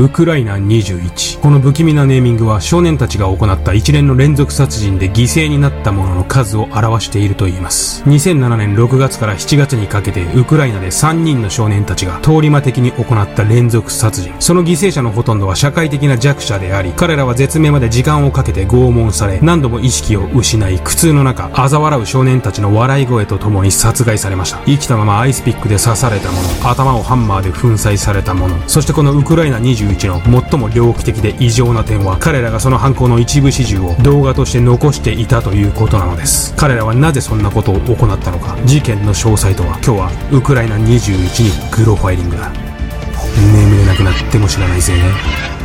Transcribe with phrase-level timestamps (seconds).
[0.00, 1.40] ウクライナ21。
[1.40, 8.04] この不気味なネーミングは少年たちが行った一連の連続殺人で犠牲になった者の数を表していると言います。
[8.04, 14.32] 2007年6月から7月にかけてウクライナで3人の少年たちが通り魔的に行った連続殺人。
[14.38, 24.60] その犠牲者のほとんどは社会的な弱者であり、彼らは絶命まで時間をかけて拷問され、何度も意識を失い、苦痛の中、嘲笑う少年たちの笑い声とともに殺害されました。
[24.64, 36.54] 生きたままアイスピックで刺された者、頭をハンマーで粉砕された者、そしてこのウクライナ21の最も猟奇的で異常な点は、彼らがその犯行の一部始終を動画として残していたということなのです。
[36.56, 42.50] 彼らはなぜそんなことを行ったのか、事件の詳細とは、今日はウクライナ21にグロファイリングだ。
[43.52, 45.57] 眠れなくなっても知らないぜね。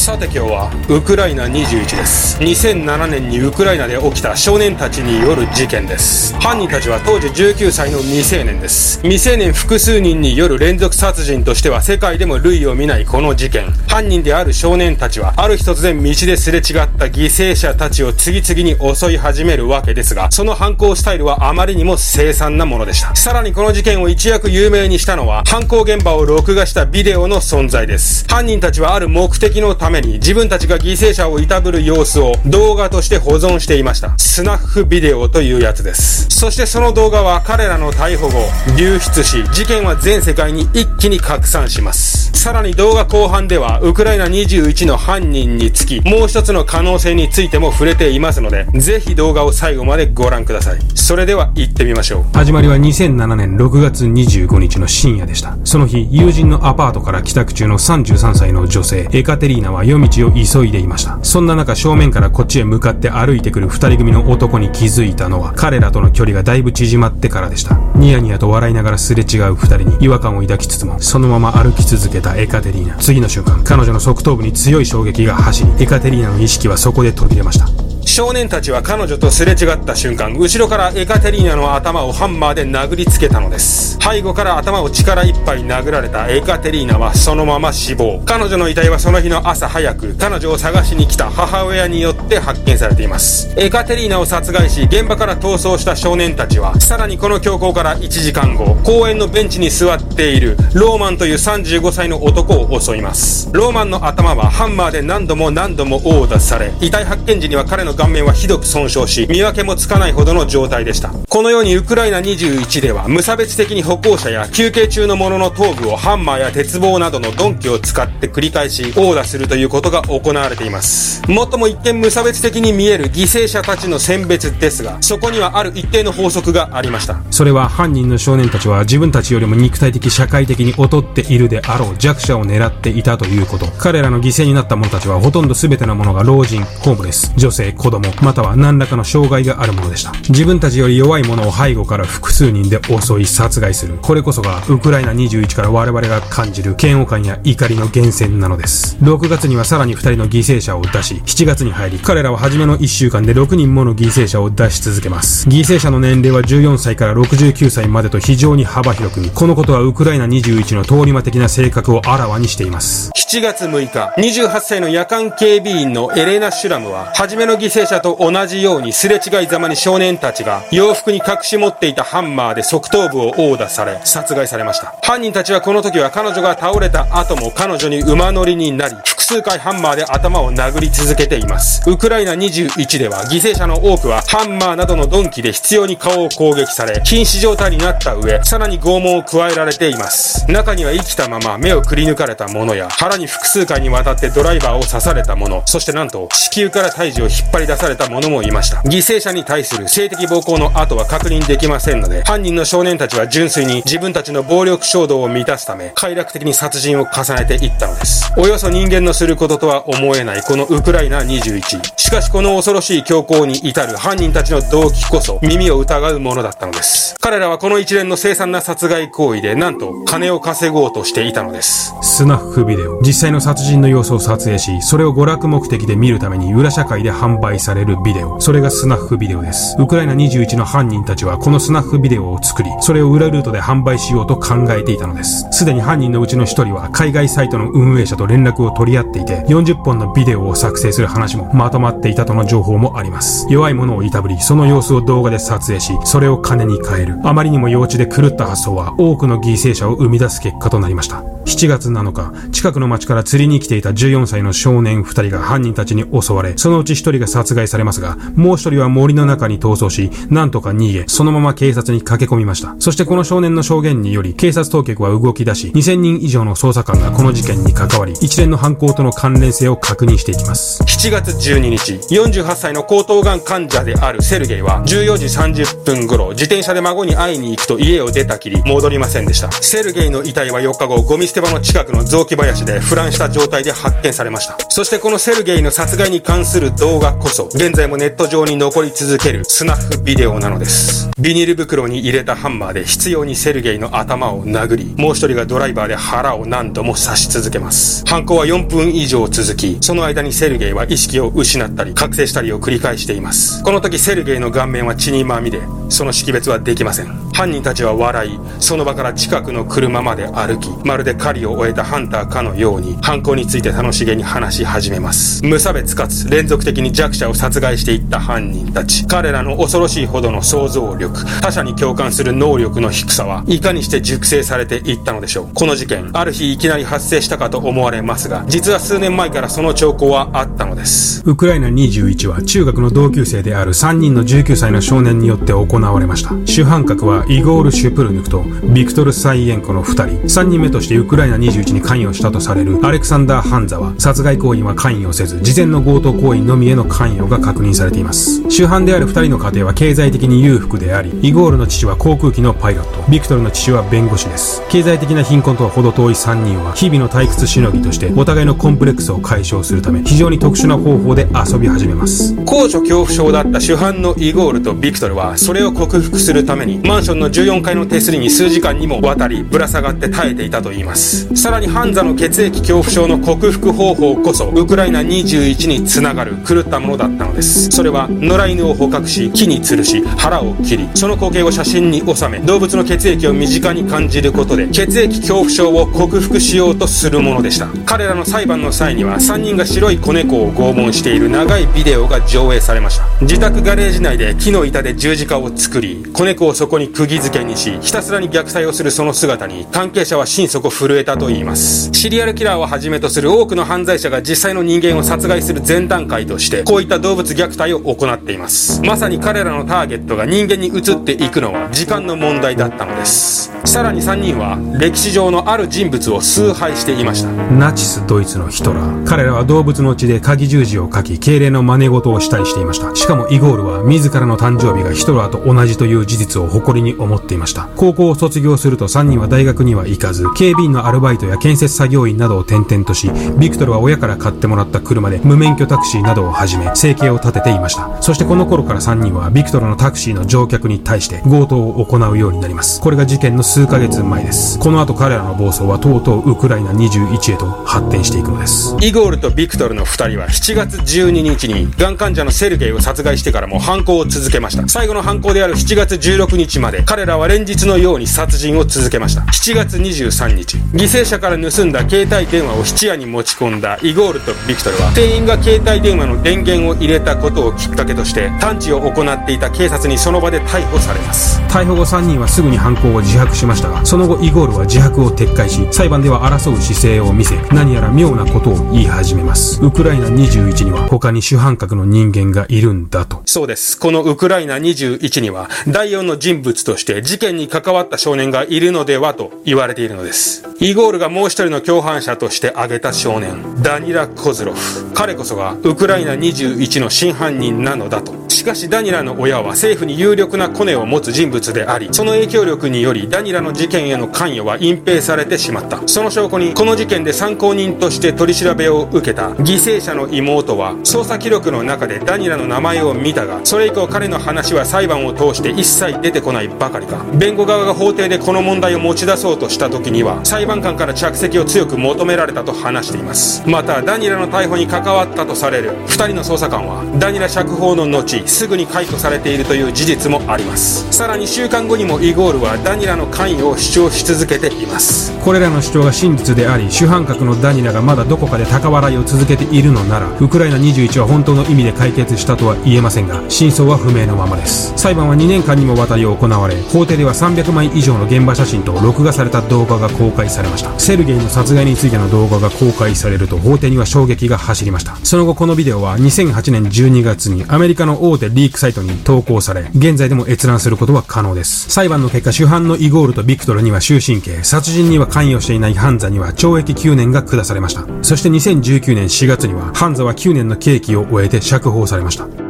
[0.00, 2.38] さて今日はウクライナ21です。
[2.38, 6.34] 2007年にウクライナで起きた少年たちによる事件です。
[6.36, 8.98] 犯人たちは当時19歳の未成年です。
[9.02, 13.70] 未成年複数人による連続殺人としては世界でも類を見ないこの事件。
[13.88, 23.14] 犯人である少年たちはある日突然道ですれ違った犠牲者たちを次々に襲い始めるわけですがその犯行スタイルはあまりにも凄惨なものでした。
[23.14, 28.24] さらにこの事件を一躍有名にしたのは犯行現場を録画したビデオの存在です。
[28.26, 34.16] 犯人たちはある目的のためために自分たちが犠牲者をいたぶる様子を動画として保存していました。
[34.18, 36.28] スナッフビデオというやつです。
[36.30, 38.34] そしてその動画は彼らの逮捕後、
[38.78, 42.19] 流出し、事件は全世界に一気に拡散します。
[42.32, 50.78] さらに動画後半では、ウクライナ21の犯人につき、もう一つの可能性についても触れていますので、ぜひ動画を最後までご覧ください。
[50.94, 52.24] それでは行ってみましょう。
[52.32, 55.58] 始まりは2007年6月25日の深夜でした。
[55.64, 61.18] その日、友人のアパートから帰宅中の33歳の女性、エカテリーナは夜道を急いでいました。
[61.22, 67.78] そんな中正面からこっちへ向かって歩いてくる二人組の男に気づいたのは彼らとの距離がだいぶ縮まってからでした。
[67.96, 72.96] ニヤニヤと笑いながらすれ違う二人に違和感を抱きつつもそのまま歩き続けたエカテリーナ。
[72.96, 77.89] 次の瞬間、彼女の側頭部に強い衝撃が走り、エカテリーナの意識はそこで途切れました。
[78.20, 83.96] 少年たちは彼女とすれ違った瞬間、後ろからエカテリーナの頭をハンマーで殴りつけたのです。
[83.98, 88.20] 背後から頭を力いっぱい殴られたエカテリーナはそのまま死亡。
[88.26, 93.54] 彼女の遺体はその日の朝早く、彼女を探しに来た母親によって発見されています。
[93.56, 103.48] エカテリーナを殺害し、現場から逃走した少年たちは、さらにこの強行から1時間後、公園のベンチに座っているローマンという35歳の男を襲います。
[103.54, 111.10] ローマンの頭はハンマーで何度も何度も殴打され、遺体発見時には彼の顔面はひどく損傷し、見分けもつかないほどの状態でした。
[111.28, 121.22] このようにウクライナ21では、無差別的に歩行者や休憩中の者の頭部をハンマーや鉄棒などの鈍器を使って繰り返し殴打するということが行われています。
[121.28, 127.20] もっとも一見無差別的に見える犠牲者たちの選別ですが、そこにはある一定の法則がありました。
[127.30, 133.66] それは犯人の少年たちは自分たちよりも肉体的社会的に劣っているであろう弱者を狙っていたということ。
[133.78, 140.12] 彼らの犠牲になった者たちはほとんど全てのものが老人、ホームレス、女性、子供、または何らかの障害があるものでした。
[140.28, 143.98] 自分たちより弱い者を背後から複数人で襲い殺害する。
[144.00, 148.96] これこそがウクライナ21から我々が感じる嫌悪感や怒りの源泉なのです。
[149.00, 155.48] 6月にはさらに2人の犠牲者を出し、7月に入り、彼らは初めの1週間で6人もの犠牲者を出し続けます。
[155.48, 163.10] 犠牲者の年齢は14歳から69歳までと非常に幅広く、このことはウクライナ21の通り魔的な性格をあらわにしています。
[163.16, 174.94] 7月6日、28歳の夜間警備員のエレナ・シュラムは、初めの犠牲者と同じようにすれ違いざまに少年たちが洋服に隠し持っていたハンマーで側頭部を殴打され殺害されました。
[175.02, 181.88] 犯人たちはこの時は彼女が倒れた後も彼女に馬乗りになり複数回ハンマーで頭を殴り続けています。
[181.88, 190.50] ウクライナ21では犠牲者の多くはハンマーなどの鈍器で必要に顔を攻撃され瀕死状態になった上さらに拷問を加えられています。
[190.50, 198.78] 中には生きたまま目をくり抜かれた者や腹に複数回にわたってドライバーを刺された者そしてなんと子宮から胎児を引っ張り出された者もいました。
[198.82, 208.32] 犠牲者に対する性的暴行の後は確認できませんので、犯人の少年たちは純粋に自分たちの暴力衝動を満たすため、快楽的に殺人を重ねていったのです。
[208.36, 211.80] およそ人間のすることとは思えないこのウクライナ21。
[211.96, 217.14] しかしこの恐ろしい強行に至る犯人たちの動機こそ耳を疑うものだったのです。
[217.20, 221.94] 彼らはこの一連の凄惨な殺害行為でなんと金を稼ごうとしていたのです。
[222.02, 223.00] スナッフビデオ。
[223.02, 228.40] 実際の殺人の様子を撮影し、それを娯楽目的で見るために裏社会で販売されるビデオ。
[228.40, 229.76] それがスナッフビデオです。
[229.78, 235.46] ウクライナ21の犯人たちはこのスナッフビデオを作り、それを裏ルートで販売しようと考えていたのです。
[235.52, 243.46] すでに犯人のうちの一人は海外サイトの運営者と連絡を取り合っていて、40本のビデオを作成する話もまとまっていたとの情報もあります。
[243.50, 247.18] 弱い者をいたぶり、その様子を動画で撮影し、それを金に変える。
[247.24, 251.22] あまりにも幼稚で狂った発想は多くの犠牲者を生み出す結果となりました。
[251.46, 262.74] 7月7日、近くの町から釣りに来ていた14歳の少年2人が犯人たちに襲われ、そのうち1人が殺害されますが、もう1人は森の中に逃走し、なんとか逃げ、そのまま警察に駆け込みました。
[262.78, 270.82] そしてこの少年の証言により、警察当局は動き出し、2000人以上の捜査官がこの事件に関わり、一連の犯行との関連性を確認していきます。
[270.84, 279.50] 7月12日、48歳の喉頭がん患者であるセルゲイは、14時30分頃、自転車で孫に会いに行くと家を出たきり、戻りませんでした。
[279.52, 284.56] セルゲイの遺体は4日後、ゴミ捨て場の近くの雑木林で腐乱した状態で発見されました。
[284.68, 291.10] そしてこのセルゲイの殺害に関する動画こそ、現在もネット上に残り続けるスナッフビデオなのです。
[291.18, 298.04] ビニール袋に入れたハンマーで執拗にセルゲイの頭を殴り、もう一人がドライバーで腹を何度も刺し続けます。
[298.06, 303.62] 犯行は4分以上続き、その間にセルゲイは意識を失ったり、覚醒したりを繰り返しています。
[303.62, 307.30] この時セルゲイの顔面は血にまみれ、その識別はできません。
[307.32, 315.42] 犯人たちは笑い、その場から近くの車まで歩き、まるで狩りを終えたハンターかのように、犯行について楽しげに話し始めます。
[315.44, 319.06] 無差別かつ連続的に弱者を殺害していった犯人たち。
[319.06, 325.48] 彼らの恐ろしいほどの想像力、他者に共感する能力の低さは、いかにして熟成されていったのでしょう。
[325.54, 331.22] この事件、ある日いきなり発生したかと思われますが、実は数年前からその兆候はあったのです。
[331.24, 336.34] ウクライナ21は中学の同級生である3人の19歳の少年によって行われました。
[336.44, 338.42] 主犯格はイゴール・シュプルヌクと
[338.74, 340.40] ビクトル・サイエンコの2人。
[340.40, 348.42] 3人目としてウクライナ21に関与したとされるアレクサンダー・ハンザは殺害行為は関与せず、事前の強盗行為のみへの関与が確認されています。
[348.50, 354.62] 主犯である2人の家庭は経済的に裕福であり、イゴールの父は航空機のパイロット、ビクトルの父は弁護士です。
[354.68, 362.34] 経済的な貧困とは程遠い3人は、日々の退屈しのぎとして、お互いのコンプレックスを解消するため、非常に特殊な方法で遊び始めます。
[362.44, 371.28] 高所恐怖症だった主犯のイゴールとビクトルは、それを克服するために、マンションの14階の手すりに数時間にもわたり、ぶら下がって耐えていたといいます。
[371.34, 377.70] さらにハンザの血液恐怖症の克服方法こそ、ウクライナ21につながる狂ったものだったのです。
[377.70, 387.68] それは、野良犬を捕獲し、木に吊るし、腹を切り、その光景を写真に収め、動物の血液を身近に感じることで、血液恐怖症を克服しようとするものでした。
[387.86, 393.06] 彼らの裁判の際には、3人が白い子猫を拷問している長いビデオが上映されました。
[393.22, 401.90] 自宅ガレージ内で木の板で十字架を作り、子猫をそこに釘付けにし、ひたすらに虐待をするその姿に、関係者は心底震えたと言います。
[401.92, 408.82] シリアルキラーをはじめとする多くの犯罪者が実際の人間を殺害する前段階として、こういったた動物虐待を行っています。
[408.82, 413.50] まさに彼らのターゲットが人間に移っていくのは時間の問題だったのです。
[413.64, 417.30] さらに3人は、歴史上のある人物を崇拝していました。
[417.52, 419.04] ナチスドイツのヒトラー。
[419.04, 422.94] 彼らは動物の血で鍵十字を書き、敬礼の真似事をしたりしていました。
[422.96, 427.68] しかもイゴールは、自らの誕生日がヒトラーと同じという事実を誇りに思っていました。
[427.76, 438.00] 高校を卒業すると3人は大学には行かず、警備員のアルバイトや建設作業員などを転々とし、ビクトルは親から買ってもらった車で無免許タクシーなどをはじめ、生計を立てていました。
[438.00, 442.80] そしてこの頃から3人はビクトルのタクシーの乗客に対して強盗を行うようになります。
[442.80, 444.58] これが事件の数ヶ月前です。
[444.58, 448.76] この後彼らの暴走はとうとうウクライナ21へと発展していくのです。
[448.80, 454.66] イゴールとビクトルの2人は7月12日に、がん患者のセルゲイを殺害してからも犯行を続けました。
[454.66, 459.20] 最後の犯行である7月16日まで、彼らは連日のように殺人を続けました。
[459.22, 471.40] 7月23日、犠牲者から盗んだ携帯電話を質屋に持ち込んだイゴールとビクトルは、店員が携帯電話の電源を入れたことをきっかけとして、探知を行っていた警察にその場で逮捕されます。
[471.48, 479.60] 逮捕後3人はすぐに犯行を自白しましたが、その後イゴールは自白を撤回し、裁判では争う姿勢を見せ、何やら妙なことを言い始めます。
[479.62, 483.22] ウクライナ21には他に主犯格の人間がいるんだと。
[483.26, 483.78] そうです。
[483.78, 490.44] このウクライナ21には、第4の人物として事件に関わった少年がいるのではと言われているのです。
[490.60, 494.92] イゴールがもう一人の共犯者として挙げた少年、ダニラ・コズロフ。
[494.94, 498.20] 彼こそがウクライナ21の真犯人なのだと。
[498.28, 505.82] しかしダニラの親は政府に有力なコネを持つ人物であり、その影響力によりダニラの事件への関与は隠蔽されてしまった。
[505.86, 517.04] その証拠に、この事件で参考人として取り調べを受けた犠牲者の妹は、捜査記録の中でダニラの名前を見たが、それ以降彼の話は裁判を通して一切出てこないばかりか。
[517.14, 523.42] 弁護側が法廷でこの問題を持ち出そうとした時には、裁判官から着席を強く求められたと話しています。
[523.46, 530.86] また、ダニラの逮捕に関わったとされる二人の捜査官は、ダニラ釈放の後、すぐに解雇されているという事実もあります。
[530.92, 535.12] さらに週間後にもイゴールはダニラの関与を主張し続けています。
[535.20, 544.72] これらの主張が真実であり主犯格のダニラがまだどこかで高笑いを続けているのならウクライナ21は本当の意味で解決したとは言えませんが真相は不明のままです。
[544.76, 550.78] 裁判は2年間にもわたり行われ法廷では300枚以上の現場写真と録画された動画が公開されました。
[550.78, 554.96] セルゲイの殺害についての動画が公開されると法廷には衝撃が走りました。
[555.04, 561.70] その後このビデオは2008 8年12月にアメリカの大手リークサイトに投稿され現在でも閲覧することは可能です。
[561.70, 567.86] 裁判の結果主犯のイゴールとビクトルには終身刑殺人には関与していないハンザには懲役9年が下されました。
[568.02, 572.49] そして2019年4月にはハンザは9年の刑期を終えて釈放されました。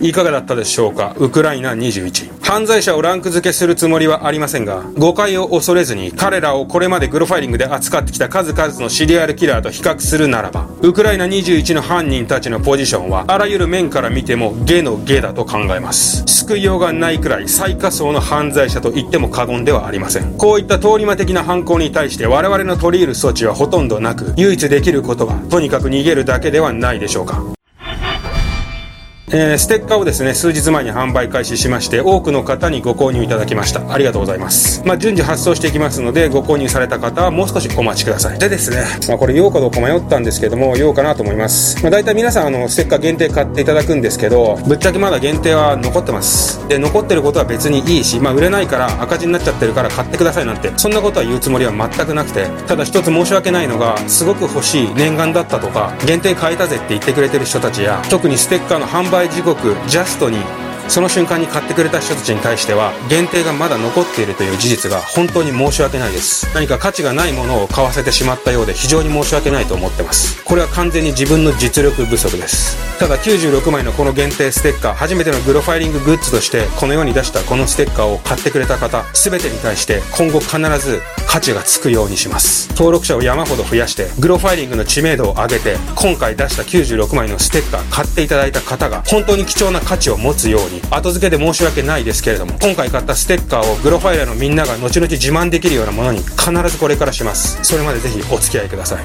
[0.00, 1.14] いかがだったでしょうか？
[1.18, 2.38] ウクライナ21。
[2.40, 16.24] 犯罪者をランク付けするつもりはありませんが、誤解を恐れずに彼らをこれまでグロファイリングで扱ってきた数々のシリアルキラーと比較するならば、ウクライナ21の犯人たちのポジションは、あらゆる面から見てもゲのゲだと考えます。
[16.26, 20.38] 救いようがないくらい最下層の犯罪者と言っても過言ではありません。
[20.38, 27.57] こういった通り魔的な犯行に対して我々の取り入る措置はほとんどなく、唯一できることは、とにかく逃げるだけではないでしょうか。
[29.30, 33.92] えー、ステッカーをですね、数日前に販売開始しまして、多くの方にご購入いただきました。
[33.92, 34.82] ありがとうございます。
[34.86, 38.38] まあ、順次発送していきますので、ご購入された方はもう少しお待ちください。
[38.38, 41.78] でですね、まあ、これ用かどうか迷ったんですけども、用かなと思います。
[41.82, 46.66] まあ、大体皆さん、あの、ステッカー限定買っていただくんですけど、ぶっちゃけまだ限定は残ってます。
[46.68, 60.57] で、残ってることは別にいいし、まあ、売れないから赤字になっちゃってるから買ってくださいなんて、そんなことは言うつもりは全くなくて、ただ一つ申し訳ないのが、すごく欲しい念願だったとか、限定買えたぜって言ってくれてる人たちや、特にステッカーの販売時刻、ジャストに。
[60.88, 66.52] その瞬間に買ってくれた人たちに対しては限定がまだ残っているという事実が本当に申し訳ないです。
[66.54, 70.42] 何か価値がないものを買わせてしまったようで非常に申し訳ないと思ってます。
[70.44, 72.76] これは完全に自分の実力不足です。
[72.98, 82.68] ただ96枚のこの限定ステッカー初めてのグロファイリンググッズとしてこの世に出したこのステッカーを買ってくれた方全てに対して今後必ず価値がつくようにします。
[82.70, 97.58] 登録者を山ほど増やしてグロファイリングの知名度を上げて今回出した96枚のステッカー買っていただいた方が本当に貴重な価値を持つように後付けで申し訳ないですけれども今回買ったステッカーをグロファイラーのみんなが後々自慢できるようなものに必ずこれからします。
[97.62, 99.04] それまでぜひお付き合いください。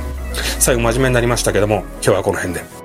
[0.59, 2.82] 最後真面目になりましたけども今日はこの辺で。